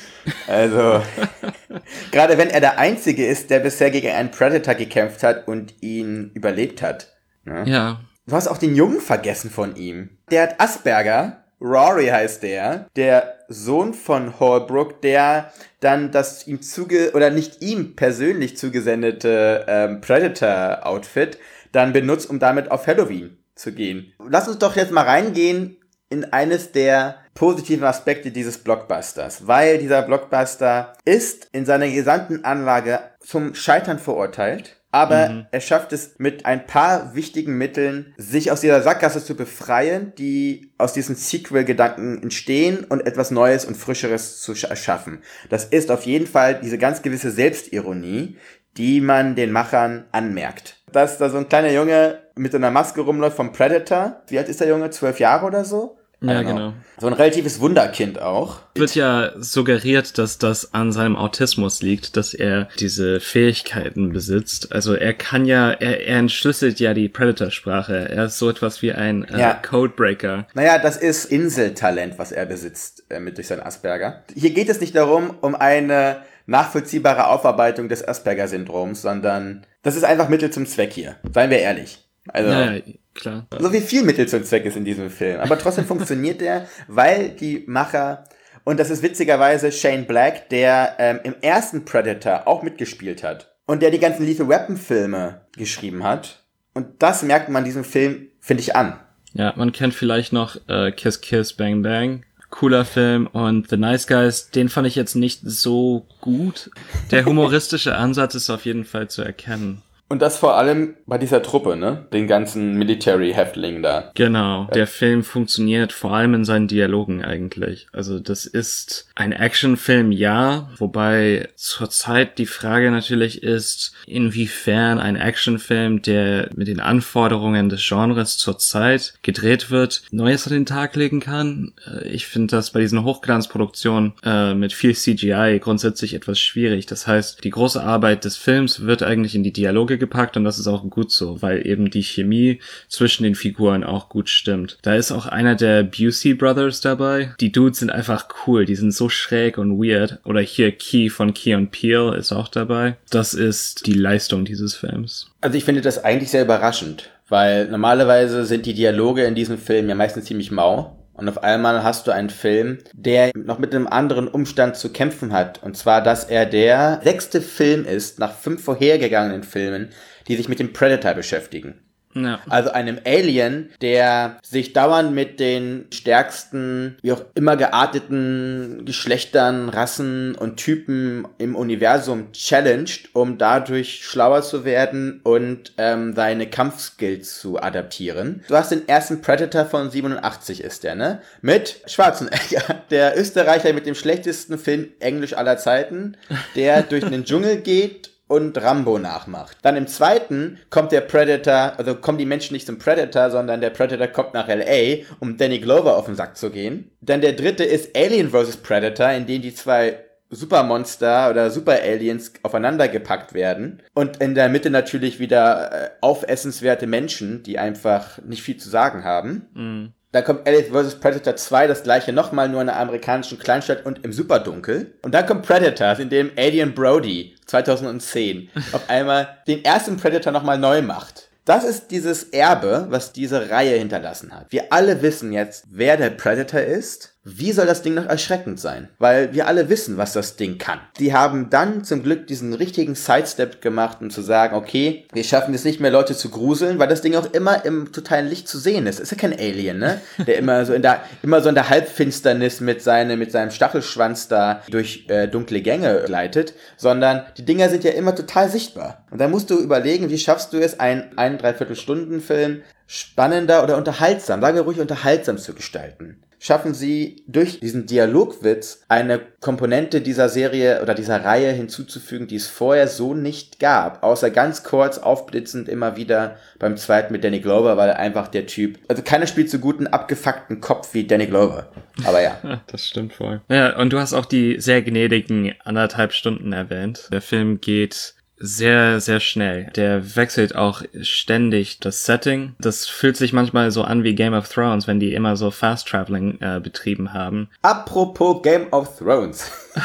Also, 0.47 1.03
gerade 2.13 2.39
wenn 2.39 2.49
er 2.49 2.61
der 2.61 2.79
Einzige 2.79 3.27
ist, 3.27 3.51
der 3.51 3.59
bisher 3.59 3.91
gegen 3.91 4.11
einen 4.11 4.31
Predator 4.31 4.75
gekämpft 4.75 5.25
hat 5.25 5.49
und 5.49 5.75
ihn 5.83 6.31
überlebt 6.35 6.81
hat. 6.81 7.17
Ne? 7.45 7.65
Ja. 7.67 8.01
Du 8.29 8.37
hast 8.37 8.47
auch 8.47 8.59
den 8.59 8.77
Jungen 8.77 9.01
vergessen 9.01 9.51
von 9.51 9.75
ihm. 9.75 10.11
Der 10.31 10.43
hat 10.43 10.61
Asperger. 10.61 11.45
Rory 11.61 12.07
heißt 12.07 12.45
der. 12.45 12.87
Der 12.95 13.38
Sohn 13.49 13.95
von 13.95 14.39
Holbrook, 14.39 15.01
der 15.01 15.53
dann 15.81 16.13
das 16.13 16.47
ihm 16.47 16.63
zuge 16.63 17.13
oder 17.15 17.31
nicht 17.31 17.63
ihm 17.63 17.97
persönlich 17.97 18.57
zugesendete 18.57 19.65
ähm, 19.67 20.01
Predator-Outfit 20.01 21.39
dann 21.73 21.93
benutzt, 21.93 22.29
um 22.31 22.39
damit 22.39 22.71
auf 22.71 22.87
Halloween 22.87 23.39
zu 23.55 23.73
gehen. 23.73 24.13
Lass 24.29 24.49
uns 24.49 24.59
doch 24.59 24.77
jetzt 24.77 24.93
mal 24.93 25.05
reingehen 25.05 25.77
in 26.11 26.25
eines 26.33 26.73
der 26.73 27.17
positiven 27.35 27.85
Aspekte 27.85 28.31
dieses 28.31 28.59
Blockbusters, 28.59 29.47
weil 29.47 29.79
dieser 29.79 30.03
Blockbuster 30.03 30.95
ist 31.05 31.49
in 31.53 31.67
seiner 31.67 31.89
gesamten 31.89 32.45
Anlage 32.45 33.01
zum 33.21 33.55
Scheitern 33.55 33.99
verurteilt. 33.99 34.78
Aber 34.91 35.47
er 35.51 35.61
schafft 35.61 35.93
es 35.93 36.15
mit 36.19 36.47
ein 36.47 36.67
paar 36.67 37.15
wichtigen 37.15 37.59
Mitteln, 37.59 38.15
sich 38.17 38.51
aus 38.51 38.63
dieser 38.63 38.81
Sackgasse 38.83 39.23
zu 39.23 39.37
befreien, 39.37 40.15
die 40.17 40.73
aus 40.79 40.95
diesen 40.95 41.15
Sequel-Gedanken 41.15 42.23
entstehen 42.23 42.85
und 42.85 43.07
etwas 43.07 43.31
Neues 43.31 43.67
und 43.67 43.77
Frischeres 43.77 44.41
zu 44.41 44.53
sch- 44.53 44.69
erschaffen. 44.69 45.23
Das 45.51 45.67
ist 45.67 45.91
auf 45.91 46.05
jeden 46.05 46.27
Fall 46.27 46.61
diese 46.61 46.79
ganz 46.79 47.03
gewisse 47.03 47.31
Selbstironie, 47.31 48.39
die 48.79 49.01
man 49.03 49.35
den 49.35 49.53
Machern 49.53 50.07
anmerkt. 50.13 50.83
Dass 50.91 51.19
da 51.19 51.29
so 51.29 51.37
ein 51.37 51.49
kleiner 51.49 51.71
Junge 51.73 52.21
mit 52.35 52.53
so 52.53 52.59
einer 52.59 52.71
Maske 52.71 53.03
rumläuft 53.03 53.37
vom 53.37 53.53
Predator. 53.53 54.23
Wie 54.29 54.39
alt 54.39 54.49
ist 54.49 54.61
der 54.61 54.69
Junge? 54.69 54.89
Zwölf 54.89 55.21
Jahre 55.21 55.45
oder 55.45 55.65
so? 55.67 55.98
Ja, 56.21 56.43
know. 56.43 56.53
genau. 56.53 56.73
So 56.99 57.07
ein 57.07 57.13
relatives 57.13 57.61
Wunderkind 57.61 58.21
auch. 58.21 58.59
Wird 58.75 58.95
ja 58.97 59.33
suggeriert, 59.39 60.19
dass 60.19 60.39
das 60.39 60.75
an 60.75 60.91
seinem 60.93 61.15
Autismus 61.15 61.81
liegt, 61.81 62.17
dass 62.17 62.35
er 62.35 62.69
diese 62.81 63.21
Fähigkeiten 63.21 64.13
besitzt. 64.13 64.73
Also 64.73 64.95
er 64.95 65.15
kann 65.15 65.45
ja, 65.45 65.71
er, 65.71 66.07
er 66.07 66.19
entschlüsselt 66.19 66.81
ja 66.81 66.93
die 66.95 67.09
Predator-Sprache. 67.09 68.09
Er 68.11 68.25
ist 68.25 68.39
so 68.39 68.51
etwas 68.51 68.83
wie 68.83 68.93
ein 68.93 69.25
äh, 69.25 69.39
Ja. 69.39 69.55
Codebreaker. 69.55 70.47
Naja, 70.55 70.79
das 70.79 70.97
ist 70.97 71.27
Inseltalent, 71.27 72.19
was 72.19 72.33
er 72.33 72.47
besitzt 72.47 73.05
äh, 73.11 73.21
mit 73.21 73.37
durch 73.37 73.47
seinen 73.47 73.63
Asperger. 73.63 74.25
Hier 74.35 74.51
geht 74.51 74.69
es 74.69 74.81
nicht 74.81 74.97
darum, 74.97 75.35
um 75.41 75.55
eine 75.55 76.23
nachvollziehbare 76.47 77.29
Aufarbeitung 77.29 77.89
des 77.89 78.07
Asperger-Syndroms, 78.07 79.03
sondern 79.03 79.65
das 79.83 79.95
ist 79.95 80.05
einfach 80.05 80.29
Mittel 80.29 80.51
zum 80.51 80.67
Zweck 80.67 80.93
hier. 80.93 81.17
Seien 81.33 81.51
wir 81.51 81.59
ehrlich. 81.59 82.05
Also, 82.29 82.51
Ja, 82.51 82.73
ja, 82.73 82.83
klar. 83.19 83.47
so 83.59 83.73
wie 83.73 83.81
viel 83.81 84.03
Mittel 84.03 84.27
zum 84.27 84.45
Zweck 84.45 84.65
ist 84.65 84.77
in 84.77 84.85
diesem 84.85 85.11
Film. 85.11 85.41
Aber 85.41 85.59
trotzdem 85.59 85.85
funktioniert 85.87 86.41
der, 86.41 86.67
weil 86.87 87.31
die 87.31 87.65
Macher, 87.67 88.25
und 88.65 88.81
das 88.81 88.91
ist 88.91 89.03
witzigerweise 89.03 89.73
Shane 89.73 90.07
Black, 90.07 90.49
der 90.49 90.97
ähm, 90.99 91.21
im 91.25 91.35
ersten 91.41 91.85
Predator 91.85 92.47
auch 92.47 92.63
mitgespielt 92.63 93.23
hat 93.23 93.55
und 93.67 93.83
der 93.83 93.91
die 93.91 93.99
ganzen 93.99 94.25
Lethal 94.27 94.49
Weapon 94.49 94.77
Filme 94.77 95.43
geschrieben 95.57 96.05
hat. 96.05 96.45
Und 96.75 97.03
das 97.03 97.23
merkt 97.23 97.49
man 97.49 97.65
diesem 97.65 97.85
Film, 97.85 98.29
finde 98.41 98.63
ich, 98.63 98.77
an. 98.77 98.99
Ja, 99.35 99.53
man 99.57 99.73
kennt 99.73 99.95
vielleicht 99.95 100.33
noch 100.33 100.57
äh, 100.69 100.91
Kiss 100.93 101.21
Kiss 101.21 101.53
Bang 101.53 101.83
Bang. 101.83 102.25
Cooler 102.51 102.85
Film 102.85 103.27
und 103.27 103.69
The 103.69 103.77
Nice 103.77 104.07
Guys, 104.07 104.51
den 104.51 104.71
fand 104.71 104.87
ich 104.87 104.95
jetzt 104.95 105.15
nicht 105.15 105.41
so 105.45 106.07
gut. 106.21 106.71
Der 107.11 107.27
humoristische 107.27 107.95
Ansatz 107.95 108.35
ist 108.35 108.49
auf 108.49 108.65
jeden 108.65 108.85
Fall 108.85 109.09
zu 109.09 109.23
erkennen. 109.23 109.83
Und 110.11 110.23
das 110.23 110.39
vor 110.39 110.57
allem 110.57 110.95
bei 111.07 111.19
dieser 111.19 111.43
Truppe, 111.43 111.77
ne? 111.77 112.07
Den 112.15 112.27
ganzen 112.27 112.79
Military-Häftlingen 112.79 113.83
da. 113.83 114.11
Genau, 114.15 114.65
der 114.75 114.87
Film 114.87 115.23
funktioniert 115.23 115.93
vor 115.93 116.15
allem 116.15 116.33
in 116.33 116.45
seinen 116.47 116.67
Dialogen 116.67 117.23
eigentlich. 117.23 117.89
Also 117.93 118.19
das 118.19 118.47
ist 118.47 119.09
ein 119.15 119.33
Actionfilm, 119.33 120.11
ja, 120.11 120.71
wobei 120.79 121.49
zurzeit 121.57 122.39
die 122.39 122.47
Frage 122.47 122.91
natürlich 122.91 123.43
ist, 123.43 123.93
inwiefern 124.07 124.99
ein 124.99 125.17
Actionfilm, 125.17 126.01
der 126.01 126.49
mit 126.55 126.69
den 126.69 126.81
Anforderungen 126.81 127.69
des 127.69 127.87
Genres 127.87 128.39
zurzeit 128.39 129.15
gedreht 129.23 129.71
wird, 129.71 130.03
Neues 130.11 130.47
an 130.47 130.55
den 130.55 130.67
Tag 130.67 130.97
legen 130.97 131.21
kann. 131.21 131.73
Äh, 131.87 132.09
Ich 132.09 132.27
finde 132.27 132.57
das 132.57 132.71
bei 132.71 132.81
diesen 132.81 133.05
Hochglanzproduktionen 133.05 134.15
äh, 134.25 134.55
mit 134.55 134.73
viel 134.73 134.95
CGI 134.95 135.59
grundsätzlich 135.61 136.15
etwas 136.15 136.39
schwierig. 136.39 136.87
Das 136.87 137.07
heißt, 137.07 137.45
die 137.45 137.51
große 137.51 137.83
Arbeit 137.83 138.25
des 138.25 138.39
Films 138.39 138.87
wird 138.87 139.03
eigentlich 139.03 139.35
in 139.35 139.43
die 139.43 139.53
Dialoge 139.53 139.98
gepackt 139.99 140.37
und 140.37 140.45
das 140.45 140.59
ist 140.59 140.67
auch 140.67 140.89
gut 140.89 141.13
so, 141.13 141.43
weil 141.43 141.67
eben 141.67 141.91
die 141.91 142.03
Chemie 142.03 142.61
zwischen 142.89 143.25
den 143.25 143.35
Figuren 143.35 143.85
auch 143.85 144.09
gut 144.09 144.29
stimmt. 144.29 144.79
Da 144.83 144.95
ist 144.95 145.13
auch 145.13 145.27
einer 145.27 145.55
der 145.55 145.83
Busey 145.83 146.35
Brothers 146.35 146.81
dabei. 146.81 147.35
Die 147.41 147.53
Dudes 147.53 147.81
sind 147.81 147.91
einfach 147.91 148.29
cool, 148.47 148.65
die 148.65 148.77
sind 148.77 148.93
so 148.93 149.09
schräg 149.09 149.59
und 149.59 149.79
weird. 149.79 150.19
Oder 150.25 150.41
hier 150.41 150.73
Key 150.73 151.11
von 151.11 151.35
Key 151.35 151.55
und 151.55 151.71
Peele 151.71 152.17
ist 152.17 152.33
auch 152.33 152.49
dabei. 152.49 152.97
Das 153.11 153.35
ist 153.35 153.87
die 153.87 153.95
Leistung 153.95 154.45
dieses 154.45 154.75
Films. 154.75 155.31
Also 155.41 155.57
ich 155.57 155.65
finde 155.65 155.81
das 155.81 156.03
eigentlich 156.05 156.31
sehr 156.31 156.43
überraschend, 156.43 157.11
weil 157.29 157.69
normalerweise 157.69 158.45
sind 158.45 158.67
die 158.67 158.75
Dialoge 158.75 159.25
in 159.25 159.35
diesem 159.35 159.59
Film 159.59 159.89
ja 159.89 159.95
meistens 159.95 160.25
ziemlich 160.25 160.51
mau. 160.51 160.95
Und 161.19 161.29
auf 161.29 161.43
einmal 161.43 161.83
hast 161.83 162.07
du 162.07 162.13
einen 162.13 162.31
Film, 162.31 162.79
der 162.93 163.33
noch 163.35 163.59
mit 163.59 163.75
einem 163.75 163.89
anderen 163.89 164.29
Umstand 164.29 164.77
zu 164.77 164.93
kämpfen 164.93 165.33
hat. 165.33 165.61
Und 165.65 165.77
zwar, 165.77 166.01
dass 166.01 166.23
er 166.23 166.47
der 166.47 167.01
sechste 167.03 167.43
Film 167.43 167.85
ist 167.85 168.21
nach 168.21 168.33
fünf 168.33 168.63
vorhergegangenen 168.63 169.43
Filmen, 169.43 169.91
die 170.29 170.37
sich 170.37 170.49
mit 170.49 170.61
dem 170.61 170.73
Predator 170.73 171.15
beschäftigen. 171.15 171.88
Ja. 172.25 172.41
Also 172.49 172.71
einem 172.71 172.99
Alien, 173.05 173.71
der 173.81 174.39
sich 174.43 174.73
dauernd 174.73 175.15
mit 175.15 175.41
den 175.41 175.87
stärksten, 175.93 176.97
wie 177.03 177.13
auch 177.13 177.25
immer 177.35 177.57
gearteten 177.57 178.83
Geschlechtern, 178.85 179.69
Rassen 179.69 180.35
und 180.35 180.57
Typen 180.57 181.27
im 181.39 181.57
Universum 181.57 182.33
challenged, 182.33 183.11
um 183.15 183.39
dadurch 183.39 184.05
schlauer 184.05 184.43
zu 184.43 184.65
werden 184.65 185.21
und 185.23 185.73
ähm, 185.79 186.15
seine 186.15 186.49
Kampfskills 186.49 187.39
zu 187.39 187.61
adaptieren. 187.61 188.45
Du 188.49 188.57
hast 188.57 188.71
den 188.71 188.89
ersten 188.89 189.21
Predator 189.21 189.67
von 189.67 189.91
87 189.91 190.63
ist 190.63 190.85
der, 190.85 190.95
ne? 190.95 191.21
Mit 191.43 191.81
Schwarzenegger, 191.87 192.83
der 192.91 193.19
Österreicher 193.19 193.73
mit 193.73 193.87
dem 193.87 193.95
schlechtesten 193.95 194.59
Film 194.59 194.89
Englisch 195.01 195.35
aller 195.35 195.59
Zeiten, 195.59 196.17
der 196.55 196.83
durch 196.83 197.05
den 197.05 197.25
Dschungel 197.25 197.59
geht 197.59 198.11
und 198.29 198.61
Rambo 198.63 198.99
nachmacht. 198.99 199.57
Dann 199.63 199.77
im 199.77 199.87
zweiten 199.87 200.59
kommt 200.71 200.93
der 200.93 201.01
Predator, 201.01 201.73
also 201.77 201.95
kommen 201.97 202.19
die 202.19 202.27
Menschen 202.27 202.53
nicht 202.55 202.67
zum 202.67 202.79
Predator, 202.79 203.31
sondern 203.31 203.61
der 203.61 203.71
Predator 203.71 204.07
kommt 204.07 204.35
nach 204.35 204.49
LA, 204.49 205.05
um 205.19 205.37
Danny 205.37 205.59
Glover 205.59 205.97
auf 205.97 206.07
den 206.07 206.15
Sack 206.15 206.37
zu 206.37 206.51
gehen. 206.51 206.91
Dann 207.01 207.21
der 207.21 207.33
dritte 207.33 207.65
ist 207.65 207.97
Alien 207.97 208.31
vs. 208.31 208.59
Predator, 208.59 209.11
in 209.11 209.27
dem 209.27 209.43
die 209.43 209.55
zwei 209.55 209.99
Supermonster 210.31 211.31
oder 211.31 211.51
Super-Aliens 211.51 212.33
aufeinander 212.43 212.89
gepackt 212.89 213.33
werden. 213.33 213.83
Und 213.95 214.19
in 214.19 214.35
der 214.35 214.49
Mitte 214.49 214.71
natürlich 214.71 215.21
wieder 215.21 215.73
äh, 215.73 215.91
aufessenswerte 216.03 216.87
Menschen, 216.87 217.43
die 217.43 217.59
einfach 217.59 218.19
nicht 218.23 218.43
viel 218.43 218.59
zu 218.59 218.69
sagen 218.69 219.05
haben. 219.05 219.47
Mhm. 219.55 219.93
Dann 220.13 220.25
kommt 220.25 220.47
Aliens 220.47 220.69
vs. 220.69 221.01
Predator 221.01 221.37
2, 221.37 221.67
das 221.67 221.83
gleiche 221.83 222.13
nochmal 222.15 222.49
nur 222.49 222.63
in 222.63 222.69
einer 222.69 222.81
amerikanischen 222.81 223.39
Kleinstadt 223.39 223.85
und 223.85 224.05
im 224.05 224.13
Superdunkel. 224.13 224.95
Und 225.03 225.13
dann 225.13 225.27
kommt 225.27 225.47
Predators, 225.47 225.99
in 225.99 226.09
dem 226.09 226.31
Adrian 226.37 226.75
Brody 226.75 227.37
2010 227.47 228.49
auf 228.73 228.89
einmal 228.89 229.39
den 229.47 229.65
ersten 229.65 229.99
Predator 229.99 230.33
nochmal 230.33 230.59
neu 230.59 230.81
macht. 230.81 231.29
Das 231.45 231.65
ist 231.65 231.91
dieses 231.91 232.25
Erbe, 232.25 232.87
was 232.91 233.13
diese 233.13 233.51
Reihe 233.51 233.77
hinterlassen 233.79 234.35
hat. 234.35 234.47
Wir 234.51 234.71
alle 234.71 235.01
wissen 235.01 235.33
jetzt, 235.33 235.65
wer 235.71 235.97
der 235.97 236.11
Predator 236.11 236.61
ist. 236.61 237.18
Wie 237.25 237.53
soll 237.53 237.67
das 237.67 237.83
Ding 237.83 237.95
noch 237.95 238.07
erschreckend 238.07 238.59
sein? 238.59 238.89
Weil 238.99 239.35
wir 239.35 239.47
alle 239.49 239.69
wissen, 239.69 239.99
was 239.99 240.15
das 240.15 240.37
Ding 240.37 240.57
kann. 240.57 240.81
Die 240.99 241.13
haben 241.13 241.51
dann 241.51 241.85
zum 241.85 242.03
Glück 242.03 242.27
diesen 242.27 242.55
richtigen 242.55 242.95
Sidestep 242.95 243.61
gemacht, 243.61 243.99
um 244.01 244.09
zu 244.09 244.23
sagen, 244.23 244.57
okay, 244.57 245.07
wir 245.13 245.25
schaffen 245.25 245.53
es 245.53 245.65
nicht 245.65 245.79
mehr, 245.79 245.91
Leute 245.91 246.17
zu 246.17 246.31
gruseln, 246.31 246.79
weil 246.79 246.89
das 246.89 247.03
Ding 247.03 247.17
auch 247.17 247.31
immer 247.33 247.65
im 247.67 247.93
totalen 247.93 248.29
Licht 248.29 248.49
zu 248.49 248.59
sehen 248.59 248.87
ist. 248.87 248.99
Ist 248.99 249.11
ja 249.11 249.19
kein 249.19 249.39
Alien, 249.39 249.79
ne? 249.79 250.01
Der 250.27 250.39
immer 250.39 250.65
so 250.65 250.73
in 250.73 250.81
der, 250.81 251.03
immer 251.23 251.43
so 251.43 251.51
in 251.51 251.55
der 251.55 251.69
Halbfinsternis 251.69 252.61
mit, 252.61 252.83
seine, 252.83 253.17
mit 253.17 253.31
seinem 253.31 253.51
Stachelschwanz 253.51 254.29
da 254.29 254.63
durch 254.71 255.05
äh, 255.09 255.29
dunkle 255.29 255.61
Gänge 255.61 256.05
gleitet, 256.07 256.55
sondern 256.77 257.27
die 257.37 257.45
Dinger 257.45 257.69
sind 257.69 257.85
ja 257.85 257.91
immer 257.91 258.15
total 258.15 258.49
sichtbar. 258.49 259.05
Und 259.11 259.21
da 259.21 259.29
musst 259.29 259.51
du 259.51 259.59
überlegen, 259.59 260.09
wie 260.09 260.19
schaffst 260.19 260.53
du 260.53 260.59
es, 260.59 260.81
einen, 260.81 261.19
einen 261.19 261.37
Dreiviertelstunden-Film 261.37 262.63
spannender 262.87 263.63
oder 263.65 263.77
unterhaltsam, 263.77 264.41
sagen 264.41 264.57
wir 264.57 264.63
ruhig 264.63 264.81
unterhaltsam 264.81 265.37
zu 265.37 265.53
gestalten 265.53 266.23
schaffen 266.39 266.75
sie 266.75 267.25
durch 267.27 267.61
diesen 267.61 267.87
Dialogwitz 267.87 268.83
eine 268.89 269.21
Komponente 269.41 270.01
dieser 270.01 270.29
Serie 270.29 270.83
oder 270.83 270.95
dieser 270.95 271.25
Reihe 271.25 271.53
hinzuzufügen, 271.53 272.27
die 272.27 272.37
es 272.37 272.47
vorher 272.47 272.89
so 272.89 273.15
nicht 273.15 273.59
gab. 273.61 274.03
Außer 274.03 274.31
ganz 274.31 274.63
kurz 274.63 274.99
aufblitzend 274.99 275.69
immer 275.69 275.97
wieder 275.97 276.37
beim 276.59 276.77
zweiten 276.77 277.13
mit 277.13 277.25
Danny 277.25 277.41
Glover, 277.41 277.77
weil 277.77 277.91
einfach 277.93 278.29
der 278.29 278.47
Typ, 278.47 278.79
also 278.89 279.03
keiner 279.03 279.27
spielt 279.27 279.51
so 279.51 279.59
gut 279.59 279.79
einen 279.79 279.89
abgefuckten 279.89 280.61
Kopf 280.61 280.95
wie 280.95 281.07
Danny 281.07 281.27
Glover. 281.27 281.69
Aber 282.05 282.23
ja. 282.23 282.39
Das 282.69 282.87
stimmt 282.87 283.15
voll. 283.15 283.41
Ja, 283.49 283.77
und 283.79 283.93
du 283.93 283.99
hast 283.99 284.13
auch 284.13 284.27
die 284.27 284.61
sehr 284.61 284.83
gnädigen 284.83 285.55
anderthalb 285.65 286.13
Stunden 286.13 286.53
erwähnt. 286.53 287.09
Der 287.13 287.23
Film 287.23 287.61
geht 287.61 288.15
sehr, 288.39 289.01
sehr 289.01 289.21
schnell. 289.21 289.71
Der 289.77 290.17
wechselt 290.17 290.55
auch 290.55 290.83
ständig 291.03 291.81
das 291.81 292.05
Setting. 292.05 292.55
Das 292.61 292.87
fühlt 292.87 293.17
sich 293.17 293.33
manchmal 293.33 293.71
so 293.71 293.83
an 293.83 294.05
wie 294.05 294.15
Game 294.15 294.35
of 294.35 294.49
Thrones, 294.49 294.87
wenn 294.87 295.01
die 295.01 295.15
immer 295.15 295.37
so 295.37 295.51
Fast 295.51 295.89
Traveling 295.89 296.39
äh, 296.41 296.61
betrieben 296.63 297.13
haben. 297.13 297.49
Apropos 297.63 298.43
Game 298.43 298.73
of 298.73 298.99
Thrones. 298.99 299.51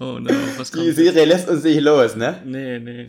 Oh 0.00 0.18
no, 0.18 0.30
was 0.56 0.72
Die 0.72 0.90
Serie 0.90 1.24
lässt 1.24 1.48
uns 1.48 1.62
nicht 1.62 1.80
los, 1.80 2.16
ne? 2.16 2.42
Nee, 2.44 2.80
nee. 2.80 3.06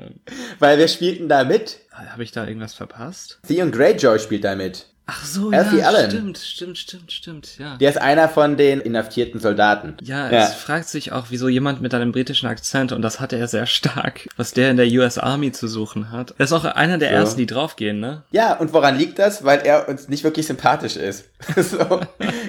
Weil 0.58 0.78
wer 0.78 0.88
spielt 0.88 1.20
denn 1.20 1.28
da 1.28 1.42
mit? 1.42 1.78
Habe 1.90 2.22
ich 2.22 2.32
da 2.32 2.46
irgendwas 2.46 2.74
verpasst? 2.74 3.40
Theon 3.48 3.70
Greyjoy 3.70 4.18
spielt 4.18 4.44
da 4.44 4.54
mit. 4.56 4.86
Ach 5.12 5.24
so, 5.24 5.50
Alfie 5.50 5.78
ja, 5.78 5.88
Allen. 5.88 6.08
stimmt, 6.10 6.38
stimmt, 6.38 6.78
stimmt, 6.78 7.10
stimmt, 7.12 7.58
ja. 7.58 7.76
Der 7.78 7.90
ist 7.90 8.00
einer 8.00 8.28
von 8.28 8.56
den 8.56 8.80
inhaftierten 8.80 9.40
Soldaten. 9.40 9.96
Ja, 10.02 10.30
Ja. 10.30 10.44
es 10.44 10.54
fragt 10.54 10.88
sich 10.88 11.10
auch, 11.10 11.26
wieso 11.30 11.48
jemand 11.48 11.80
mit 11.80 11.92
einem 11.94 12.12
britischen 12.12 12.46
Akzent, 12.48 12.92
und 12.92 13.02
das 13.02 13.18
hat 13.18 13.32
er 13.32 13.48
sehr 13.48 13.66
stark, 13.66 14.28
was 14.36 14.52
der 14.52 14.70
in 14.70 14.76
der 14.76 14.86
US 14.86 15.18
Army 15.18 15.50
zu 15.50 15.66
suchen 15.66 16.12
hat. 16.12 16.34
Er 16.38 16.44
ist 16.44 16.52
auch 16.52 16.64
einer 16.64 16.98
der 16.98 17.08
So. 17.10 17.14
ersten, 17.16 17.38
die 17.38 17.46
draufgehen, 17.46 17.98
ne? 17.98 18.22
Ja, 18.30 18.54
und 18.56 18.72
woran 18.72 18.96
liegt 18.96 19.18
das? 19.18 19.42
Weil 19.44 19.60
er 19.64 19.88
uns 19.88 20.08
nicht 20.08 20.22
wirklich 20.22 20.46
sympathisch 20.46 20.96
ist. 20.96 21.24
so. 21.56 22.00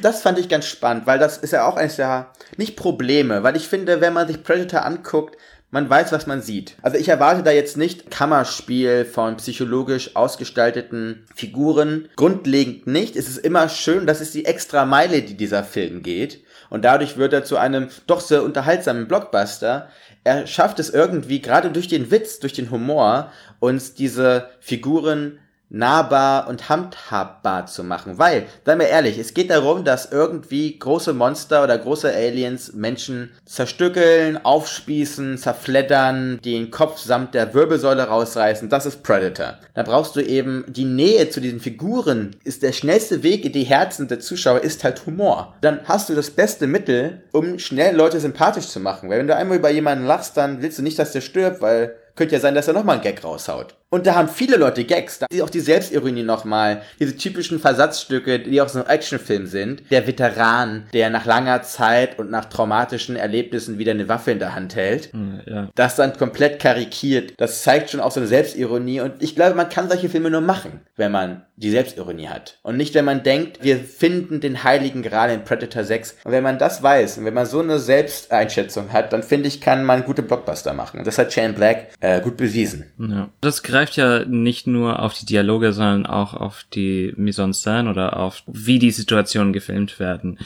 Das 0.04 0.22
fand 0.22 0.38
ich 0.38 0.48
ganz 0.48 0.68
spannend, 0.68 1.08
weil 1.08 1.18
das 1.18 1.38
ist 1.38 1.54
ja 1.54 1.66
auch 1.66 1.78
eines 1.78 1.96
der, 1.96 2.30
nicht 2.58 2.76
Probleme, 2.76 3.42
weil 3.44 3.56
ich 3.56 3.68
finde, 3.68 4.02
wenn 4.02 4.14
man 4.14 4.28
sich 4.28 4.44
Predator 4.44 4.86
anguckt, 4.86 5.36
man 5.72 5.90
weiß, 5.90 6.12
was 6.12 6.28
man 6.28 6.42
sieht. 6.42 6.76
Also 6.82 6.98
ich 6.98 7.08
erwarte 7.08 7.44
da 7.44 7.52
jetzt 7.52 7.78
nicht 7.78 8.12
Kammerspiel 8.12 9.06
von 9.06 9.38
psychologisch 9.38 10.16
ausgestalteten 10.16 11.26
Figuren. 11.34 12.10
Grundlegend 12.18 12.88
nicht. 12.88 13.16
Es 13.16 13.30
ist 13.30 13.38
immer 13.38 13.70
schön, 13.70 14.06
das 14.06 14.20
ist 14.20 14.36
die 14.36 14.46
extra 14.46 14.86
Meile, 14.86 15.22
die 15.22 15.36
dieser 15.36 15.64
Film 15.64 16.04
geht. 16.04 16.44
Und 16.70 16.84
dadurch 16.84 17.18
wird 17.18 17.34
er 17.34 17.46
zu 17.46 17.58
einem 17.58 17.88
doch 18.06 18.20
sehr 18.20 18.44
unterhaltsamen 18.44 19.08
Blockbuster. 19.08 19.88
Er 20.24 20.46
schafft 20.46 20.80
es 20.80 20.90
irgendwie, 20.90 21.42
gerade 21.42 21.72
durch 21.72 21.88
den 21.88 22.12
Witz, 22.12 22.40
durch 22.40 22.54
den 22.54 22.70
Humor, 22.70 23.32
uns 23.60 23.94
diese 23.94 24.50
Figuren 24.60 25.40
nahbar 25.72 26.48
und 26.48 26.70
handhabbar 26.70 27.66
zu 27.66 27.84
machen. 27.84 28.18
Weil, 28.18 28.46
seien 28.66 28.80
wir 28.80 28.88
ehrlich, 28.88 29.18
es 29.18 29.34
geht 29.34 29.50
darum, 29.50 29.86
dass 29.86 30.12
irgendwie 30.12 30.78
große 30.78 31.14
Monster 31.14 31.64
oder 31.64 31.78
große 31.78 32.14
Aliens 32.14 32.74
Menschen 32.74 33.32
zerstückeln, 33.46 34.44
aufspießen, 34.44 35.38
zerfleddern, 35.38 36.40
den 36.44 36.72
Kopf 36.72 37.00
samt 37.00 37.34
der 37.34 37.54
Wirbelsäule 37.54 38.04
rausreißen. 38.04 38.70
Das 38.70 38.86
ist 38.86 39.02
Predator. 39.02 39.58
Da 39.74 39.84
brauchst 39.84 40.16
du 40.16 40.22
eben 40.22 40.66
die 40.68 40.86
Nähe 40.86 41.30
zu 41.30 41.40
diesen 41.40 41.62
Figuren. 41.62 42.36
Ist 42.44 42.64
der 42.64 42.74
schnellste 42.74 43.24
Weg 43.24 43.46
in 43.46 43.54
die 43.54 43.64
Herzen 43.64 44.10
der 44.10 44.20
Zuschauer 44.20 44.60
ist 44.60 44.84
halt 44.84 45.06
Humor. 45.06 45.56
Dann 45.62 45.80
hast 45.86 46.10
du 46.10 46.16
das 46.16 46.32
beste 46.32 46.68
Mittel, 46.68 47.24
um 47.32 47.60
schnell 47.60 47.96
Leute 47.96 48.20
sympathisch 48.20 48.68
zu 48.68 48.82
machen. 48.82 49.10
Weil 49.10 49.20
wenn 49.20 49.28
du 49.28 49.36
einmal 49.36 49.58
über 49.58 49.70
jemanden 49.70 50.06
lachst, 50.06 50.36
dann 50.36 50.62
willst 50.62 50.78
du 50.78 50.84
nicht, 50.84 51.00
dass 51.00 51.14
der 51.14 51.22
stirbt, 51.22 51.62
weil 51.62 51.96
könnte 52.16 52.36
ja 52.36 52.42
sein, 52.42 52.56
dass 52.56 52.68
er 52.68 52.74
nochmal 52.74 52.96
einen 52.96 53.04
Gag 53.04 53.24
raushaut. 53.24 53.76
Und 53.94 54.08
da 54.08 54.16
haben 54.16 54.30
viele 54.30 54.56
Leute 54.56 54.86
Gags, 54.86 55.20
da 55.20 55.26
ist 55.30 55.42
auch 55.42 55.50
die 55.50 55.60
Selbstironie 55.60 56.24
nochmal, 56.24 56.82
diese 56.98 57.16
typischen 57.18 57.60
Versatzstücke, 57.60 58.40
die 58.40 58.62
auch 58.62 58.70
so 58.70 58.80
ein 58.80 58.88
Actionfilm 58.88 59.48
sind. 59.48 59.84
Der 59.92 60.08
Veteran, 60.08 60.86
der 60.94 61.10
nach 61.10 61.26
langer 61.26 61.62
Zeit 61.64 62.18
und 62.18 62.32
nach 62.32 62.46
traumatischen 62.46 63.18
Erlebnissen 63.18 63.78
wieder 63.78 63.92
eine 63.92 64.08
Waffe 64.08 64.32
in 64.32 64.40
der 64.40 64.56
Hand 64.56 64.76
hält. 64.76 65.12
Hm, 65.12 65.42
Ja. 65.46 65.70
Das 65.76 65.98
dann 65.98 66.14
komplett 66.18 66.60
karikiert. 66.62 67.34
Das 67.38 67.64
zeigt 67.64 67.90
schon 67.90 68.00
auch 68.00 68.12
so 68.12 68.22
eine 68.22 68.28
Selbstironie. 68.28 69.02
Und 69.02 69.22
ich 69.22 69.36
glaube, 69.36 69.56
man 69.56 69.68
kann 69.68 69.90
solche 69.90 70.08
Filme 70.08 70.30
nur 70.30 70.40
machen, 70.42 70.80
wenn 70.96 71.12
man 71.12 71.46
die 71.58 71.70
Selbstironie 71.70 72.28
hat. 72.30 72.60
Und 72.64 72.78
nicht, 72.78 72.96
wenn 72.96 73.06
man 73.06 73.24
denkt, 73.24 73.62
wir 73.62 73.78
finden 73.78 74.40
den 74.40 74.64
heiligen 74.64 75.04
Gral 75.04 75.30
in 75.32 75.44
Predator 75.44 75.84
6. 75.84 76.16
Und 76.24 76.32
wenn 76.32 76.44
man 76.44 76.58
das 76.58 76.82
weiß 76.82 77.18
und 77.18 77.26
wenn 77.26 77.34
man 77.34 77.46
so 77.46 77.60
eine 77.60 77.78
Selbsteinschätzung 77.80 78.92
hat, 78.94 79.14
dann 79.14 79.24
finde 79.24 79.48
ich, 79.48 79.62
kann 79.62 79.84
man 79.84 80.04
gute 80.04 80.22
Blockbuster 80.24 80.74
machen. 80.74 81.00
Und 81.00 81.08
das 81.08 81.18
hat 81.18 81.34
Shane 81.34 81.54
Black 81.54 81.88
äh, 82.00 82.22
gut 82.22 82.38
bewiesen. 82.38 82.86
Ja. 82.98 83.30
Das 83.42 83.64
greift 83.64 83.81
ja 83.90 84.26
nicht 84.26 84.68
nur 84.68 85.00
auf 85.00 85.14
die 85.14 85.26
Dialoge, 85.26 85.74
sondern 85.74 86.06
auch 86.06 86.34
auf 86.34 86.66
die 86.74 87.14
Mise 87.18 87.44
en 87.44 87.54
scène 87.54 87.90
oder 87.90 88.18
auf 88.18 88.44
wie 88.48 88.80
die 88.80 88.92
Situationen 88.92 89.54
gefilmt 89.54 90.00
werden. 90.00 90.38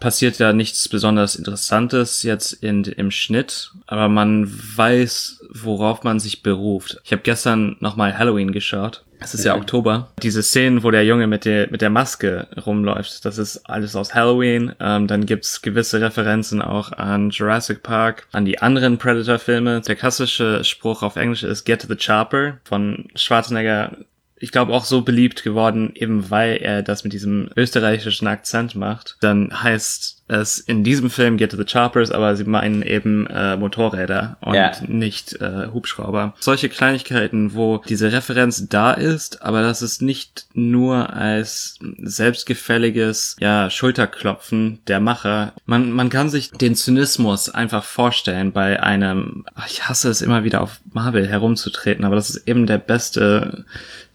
Passiert 0.00 0.38
ja 0.38 0.52
nichts 0.52 0.88
besonders 0.88 1.36
Interessantes 1.36 2.22
jetzt 2.22 2.52
in, 2.52 2.84
im 2.84 3.10
Schnitt, 3.10 3.72
aber 3.86 4.08
man 4.08 4.50
weiß, 4.50 5.44
worauf 5.50 6.02
man 6.02 6.18
sich 6.18 6.42
beruft. 6.42 7.00
Ich 7.04 7.12
habe 7.12 7.22
gestern 7.22 7.76
nochmal 7.80 8.16
Halloween 8.16 8.52
geschaut. 8.52 9.04
Es 9.20 9.34
ist 9.34 9.44
ja 9.44 9.54
Oktober. 9.54 10.10
Diese 10.22 10.42
Szenen, 10.42 10.82
wo 10.82 10.90
der 10.90 11.04
Junge 11.04 11.26
mit 11.26 11.44
der, 11.44 11.70
mit 11.70 11.82
der 11.82 11.90
Maske 11.90 12.48
rumläuft, 12.64 13.24
das 13.24 13.38
ist 13.38 13.68
alles 13.68 13.94
aus 13.94 14.14
Halloween. 14.14 14.72
Ähm, 14.80 15.06
dann 15.06 15.26
gibt's 15.26 15.62
gewisse 15.62 16.00
Referenzen 16.00 16.62
auch 16.62 16.92
an 16.92 17.30
Jurassic 17.30 17.82
Park, 17.82 18.26
an 18.32 18.44
die 18.44 18.60
anderen 18.60 18.98
Predator-Filme. 18.98 19.82
Der 19.82 19.96
klassische 19.96 20.64
Spruch 20.64 21.02
auf 21.02 21.16
Englisch 21.16 21.42
ist 21.42 21.64
Get 21.64 21.82
to 21.82 21.88
the 21.88 21.96
Chopper 21.96 22.58
von 22.64 23.08
Schwarzenegger. 23.14 23.96
Ich 24.36 24.52
glaube 24.52 24.72
auch 24.72 24.86
so 24.86 25.02
beliebt 25.02 25.42
geworden, 25.42 25.92
eben 25.94 26.30
weil 26.30 26.56
er 26.56 26.82
das 26.82 27.04
mit 27.04 27.12
diesem 27.12 27.50
österreichischen 27.56 28.26
Akzent 28.26 28.74
macht. 28.74 29.18
Dann 29.20 29.62
heißt 29.62 30.19
es 30.30 30.58
in 30.58 30.84
diesem 30.84 31.10
Film 31.10 31.36
Get 31.36 31.50
to 31.50 31.56
the 31.56 31.64
Choppers, 31.64 32.10
aber 32.10 32.36
sie 32.36 32.44
meinen 32.44 32.82
eben 32.82 33.26
äh, 33.26 33.56
Motorräder 33.56 34.36
und 34.40 34.54
Ja. 34.54 34.72
nicht 34.86 35.40
äh, 35.40 35.66
Hubschrauber. 35.72 36.34
Solche 36.40 36.68
Kleinigkeiten, 36.68 37.54
wo 37.54 37.82
diese 37.88 38.12
Referenz 38.12 38.68
da 38.68 38.92
ist, 38.92 39.42
aber 39.42 39.62
das 39.62 39.82
ist 39.82 40.02
nicht 40.02 40.46
nur 40.54 41.12
als 41.14 41.78
selbstgefälliges 42.40 43.36
ja, 43.40 43.68
Schulterklopfen 43.70 44.80
der 44.86 45.00
Macher. 45.00 45.52
Man, 45.66 45.90
man 45.92 46.08
kann 46.10 46.30
sich 46.30 46.50
den 46.52 46.74
Zynismus 46.74 47.48
einfach 47.50 47.84
vorstellen 47.84 48.52
bei 48.52 48.82
einem, 48.82 49.44
ach, 49.54 49.66
ich 49.68 49.88
hasse 49.88 50.08
es 50.08 50.22
immer 50.22 50.44
wieder 50.44 50.60
auf 50.62 50.80
Marvel 50.92 51.26
herumzutreten, 51.26 52.04
aber 52.04 52.14
das 52.16 52.30
ist 52.30 52.48
eben 52.48 52.66
der 52.66 52.78
beste, 52.78 53.64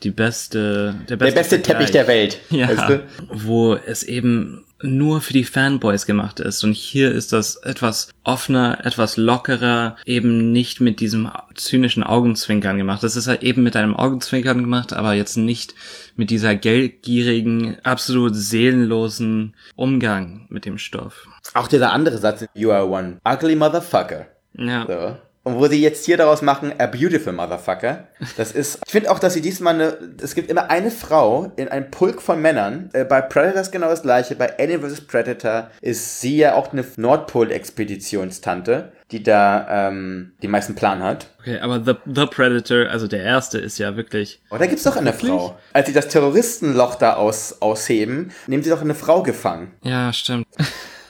die 0.04 0.12
beste, 0.12 0.96
der 1.10 1.18
Der 1.18 1.26
beste, 1.26 1.36
beste 1.40 1.62
Teppich 1.62 1.92
der 1.92 2.08
Welt. 2.08 2.40
Ja, 2.50 2.68
Weißt 2.70 2.90
du? 2.90 3.04
wo 3.30 3.76
es 3.76 4.04
eben 4.04 4.64
nur 4.86 5.22
für 5.22 5.34
die 5.34 5.44
Fanboys 5.44 6.06
gemacht 6.06 6.40
ist. 6.40 6.64
Und 6.64 6.74
hier 6.74 7.12
ist 7.12 7.34
das 7.34 7.58
etwas 7.58 8.10
offener, 8.24 8.86
etwas 8.86 9.18
lockerer, 9.18 9.96
eben 10.06 10.52
nicht 10.52 10.82
mit 10.82 11.00
diesem 11.00 11.30
zynischen 11.56 12.04
Augenzwinkern 12.04 12.78
gemacht. 12.78 13.04
Das 13.04 13.16
ist 13.16 13.28
halt 13.28 13.44
eben 13.44 13.64
mit 13.64 13.76
einem 13.76 13.96
Augenzwinkern 13.96 14.60
gemacht, 14.60 14.94
aber 14.94 15.14
jetzt 15.14 15.38
nicht 15.38 15.76
mit 16.16 16.30
dieser 16.30 16.56
geldgierigen, 16.56 17.78
absolut 17.84 18.36
seelenlosen 18.36 19.56
Umgang 19.76 20.46
mit 20.50 20.66
dem 20.66 20.78
Stoff. 20.78 21.28
Auch 21.54 21.68
dieser 21.68 21.92
andere 21.92 22.18
Satz, 22.18 22.46
you 22.54 22.72
are 22.72 22.88
one 22.88 23.18
ugly 23.26 23.56
motherfucker. 23.56 24.28
Ja. 24.54 24.86
So. 24.88 25.18
Und 25.46 25.60
wo 25.60 25.68
sie 25.68 25.80
jetzt 25.80 26.06
hier 26.06 26.18
daraus 26.18 26.42
machen, 26.42 26.74
a 26.80 26.88
beautiful 26.88 27.32
motherfucker. 27.32 28.08
Das 28.36 28.52
ist, 28.52 28.80
ich 28.84 28.92
finde 28.92 29.12
auch, 29.12 29.20
dass 29.20 29.36
sie 29.36 29.42
diesmal 29.42 29.76
eine, 29.76 29.98
es 30.22 30.34
gibt 30.34 30.50
immer 30.50 30.72
eine 30.72 30.90
Frau 30.90 31.52
in 31.56 31.68
einem 31.68 31.92
Pulk 31.92 32.20
von 32.20 32.42
Männern. 32.42 32.90
Äh, 32.94 33.06
bei 33.06 33.22
Predator 33.22 33.62
ist 33.62 33.72
genau 33.72 33.88
das 33.88 34.02
gleiche. 34.02 34.36
Bei 34.36 34.58
Alien 34.58 34.82
vs. 34.82 35.02
Predator 35.02 35.70
ist 35.82 36.20
sie 36.20 36.38
ja 36.38 36.56
auch 36.56 36.74
eine 36.74 36.84
Nordpol-Expeditionstante, 36.98 38.92
die 39.12 39.22
da 39.22 39.88
ähm, 39.90 40.34
die 40.42 40.48
meisten 40.48 40.74
Plan 40.74 41.04
hat. 41.04 41.28
Okay, 41.40 41.60
aber 41.60 41.80
The, 41.86 41.94
The 42.12 42.26
Predator, 42.26 42.90
also 42.90 43.08
der 43.08 43.22
erste 43.24 43.60
ist 43.60 43.78
ja 43.78 43.96
wirklich 43.96 44.42
Oh, 44.50 44.58
da 44.58 44.66
gibt's 44.66 44.84
doch 44.84 44.96
eine 44.96 45.12
Wirklich? 45.12 45.30
Frau. 45.30 45.60
Als 45.74 45.86
sie 45.86 45.94
das 45.94 46.08
Terroristenloch 46.08 46.96
da 46.96 47.14
aus, 47.18 47.62
ausheben, 47.62 48.32
nehmen 48.48 48.64
sie 48.64 48.72
doch 48.72 48.82
eine 48.82 48.96
Frau 48.96 49.22
gefangen. 49.22 49.74
Ja, 49.84 50.12
stimmt. 50.12 50.48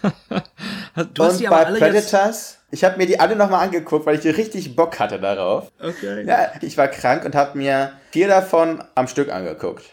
du 1.14 1.24
hast 1.24 1.34
Und 1.34 1.40
die 1.40 1.48
aber 1.48 1.56
bei 1.56 1.66
alle. 1.68 1.80
Predators, 1.80 2.55
ich 2.72 2.84
habe 2.84 2.98
mir 2.98 3.06
die 3.06 3.20
alle 3.20 3.36
nochmal 3.36 3.66
angeguckt, 3.66 4.06
weil 4.06 4.20
ich 4.20 4.38
richtig 4.38 4.76
Bock 4.76 5.00
hatte 5.00 5.20
darauf. 5.20 5.72
Okay. 5.80 6.26
Ja, 6.26 6.52
ich 6.62 6.78
war 6.78 6.88
krank 6.88 7.26
und 7.26 7.36
habe 7.36 7.58
mir 7.58 7.94
vier 8.12 8.28
davon 8.28 8.84
am 8.96 9.08
Stück 9.08 9.32
angeguckt. 9.32 9.86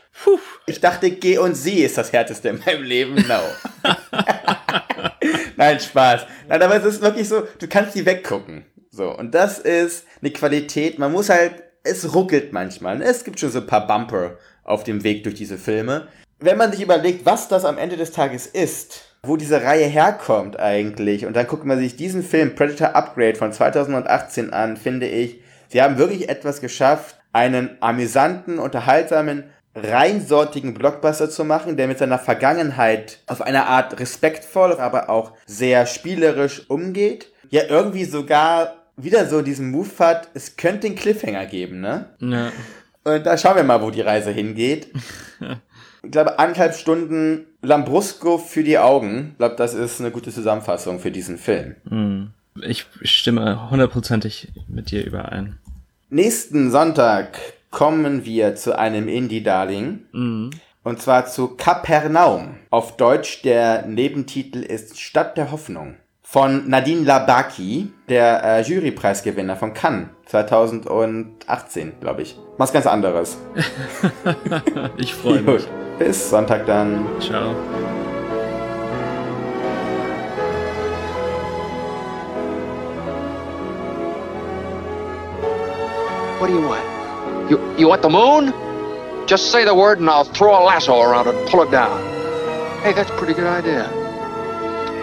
Ich 0.67 0.81
dachte, 0.81 1.11
G 1.11 1.39
und 1.39 1.55
Sie 1.55 1.83
ist 1.83 1.99
das 1.99 2.13
härteste 2.13 2.51
in 2.51 2.63
meinem 2.65 2.83
Leben. 2.83 3.15
No. 3.15 3.41
Nein, 5.57 5.81
Spaß. 5.81 6.27
Nein, 6.49 6.63
aber 6.63 6.77
es 6.77 6.85
ist 6.85 7.03
wirklich 7.03 7.29
so, 7.29 7.47
du 7.59 7.69
kannst 7.69 7.95
die 7.95 8.07
weggucken. 8.07 8.65
So, 8.91 9.17
und 9.17 9.35
das 9.35 9.59
ist 9.59 10.07
eine 10.21 10.33
Qualität, 10.33 10.99
man 10.99 11.13
muss 11.13 11.31
halt, 11.31 11.63
es 11.83 12.15
ruckelt 12.15 12.53
manchmal. 12.53 13.01
Es 13.03 13.25
gibt 13.25 13.41
schon 13.41 13.51
so 13.51 13.61
ein 13.61 13.67
paar 13.67 13.87
Bumper 13.87 14.39
auf 14.65 14.85
dem 14.85 15.03
Weg 15.03 15.25
durch 15.25 15.35
diese 15.35 15.59
Filme. 15.59 16.09
Wenn 16.39 16.59
man 16.59 16.73
sich 16.73 16.83
überlegt, 16.83 17.25
was 17.25 17.49
das 17.49 17.65
am 17.65 17.79
Ende 17.79 17.97
des 17.97 18.13
Tages 18.13 18.47
ist, 18.47 19.12
wo 19.25 19.37
diese 19.37 19.63
Reihe 19.63 19.87
herkommt 19.87 20.59
eigentlich, 20.59 21.27
und 21.27 21.37
dann 21.37 21.47
guckt 21.47 21.65
man 21.65 21.79
sich 21.79 21.95
diesen 21.95 22.25
Film 22.25 22.57
Predator 22.57 22.97
Upgrade 22.97 23.37
von 23.37 23.53
2018 23.53 24.53
an, 24.53 24.77
finde 24.77 25.07
ich, 25.07 25.41
sie 25.69 25.81
haben 25.81 25.97
wirklich 25.97 26.29
etwas 26.29 26.61
geschafft, 26.61 27.17
einen 27.33 27.77
amüsanten, 27.81 28.59
unterhaltsamen, 28.59 29.45
reinsortigen 29.77 30.75
Blockbuster 30.75 31.31
zu 31.31 31.45
machen, 31.45 31.77
der 31.77 31.87
mit 31.87 31.99
seiner 31.99 32.19
Vergangenheit 32.19 33.21
auf 33.27 33.41
eine 33.43 33.67
Art 33.67 34.01
respektvoll, 34.01 34.73
aber 34.73 35.09
auch 35.09 35.33
sehr 35.47 35.87
spielerisch 35.87 36.69
umgeht. 36.69 37.33
Ja, 37.49 37.63
irgendwie 37.69 38.05
sogar 38.05 38.75
wieder 38.97 39.27
so 39.27 39.41
diesen 39.41 39.71
Move 39.71 39.89
hat, 40.01 40.29
es 40.35 40.57
könnte 40.57 40.89
einen 40.89 40.97
Cliffhanger 40.97 41.47
geben, 41.47 41.81
ne? 41.81 42.11
Ja. 42.19 42.53
Und 43.05 43.25
da 43.25 43.39
schauen 43.39 43.57
wir 43.57 43.63
mal, 43.63 43.81
wo 43.81 43.91
die 43.91 44.01
Reise 44.01 44.31
hingeht. 44.31 44.89
Ich 46.05 46.11
glaube, 46.11 46.39
anderthalb 46.39 46.75
Stunden 46.75 47.47
Lambrusco 47.63 48.39
für 48.39 48.65
die 48.65 48.79
Augen. 48.79 49.31
Ich 49.33 49.39
glaube, 49.39 49.57
das 49.57 49.75
ist 49.75 50.01
eine 50.01 50.11
gute 50.11 50.33
Zusammenfassung 50.33 50.99
für 50.99 51.11
diesen 51.11 51.39
Film. 51.39 51.77
Ich 52.61 52.87
stimme 53.03 53.71
hundertprozentig 53.71 54.49
mit 54.69 54.91
dir 54.91 55.05
überein. 55.05 55.59
Nächsten 56.11 56.71
Sonntag 56.71 57.39
kommen 57.71 58.25
wir 58.25 58.57
zu 58.57 58.77
einem 58.77 59.09
Indie-Darling. 59.09 60.51
Und 60.85 61.01
zwar 61.01 61.27
zu 61.27 61.49
Kapernaum. 61.57 62.57
Auf 62.71 62.97
Deutsch 62.97 63.43
der 63.43 63.87
Nebentitel 63.87 64.59
ist 64.59 65.01
Stadt 65.01 65.37
der 65.37 65.53
Hoffnung. 65.53 65.95
Von 66.33 66.67
Nadine 66.67 67.05
Labaki, 67.05 67.93
der 68.09 68.43
äh, 68.43 68.63
Jurypreisgewinner 68.63 69.55
von 69.55 69.75
Cannes 69.75 70.07
2018, 70.25 72.01
glaube 72.01 72.23
ich. 72.23 72.39
Was 72.57 72.73
ganz 72.73 72.87
anderes. 72.87 73.37
Ich 74.97 75.13
freue 75.13 75.43
mich. 75.43 75.45
Gut. 75.45 75.69
Bis 75.99 76.31
Sonntag 76.31 76.65
dann. 76.65 77.05
Ciao. 77.21 77.55
What 86.41 86.49
do 86.49 86.55
you 86.55 86.67
want? 86.67 86.81
You 87.51 87.59
you 87.77 87.89
want 87.91 88.03
the 88.03 88.09
moon? 88.09 88.55
Just 89.27 89.53
say 89.53 89.67
the 89.67 89.75
word 89.75 89.99
and 89.99 90.09
I'll 90.09 90.25
throw 90.25 90.55
a 90.55 90.65
lasso 90.65 90.99
around 91.03 91.27
it 91.27 91.35
and 91.35 91.47
pull 91.51 91.63
it 91.63 91.71
down. 91.71 92.01
Hey, 92.83 92.95
that's 92.95 93.11
a 93.11 93.17
pretty 93.19 93.35
good 93.35 93.47
idea. 93.47 94.02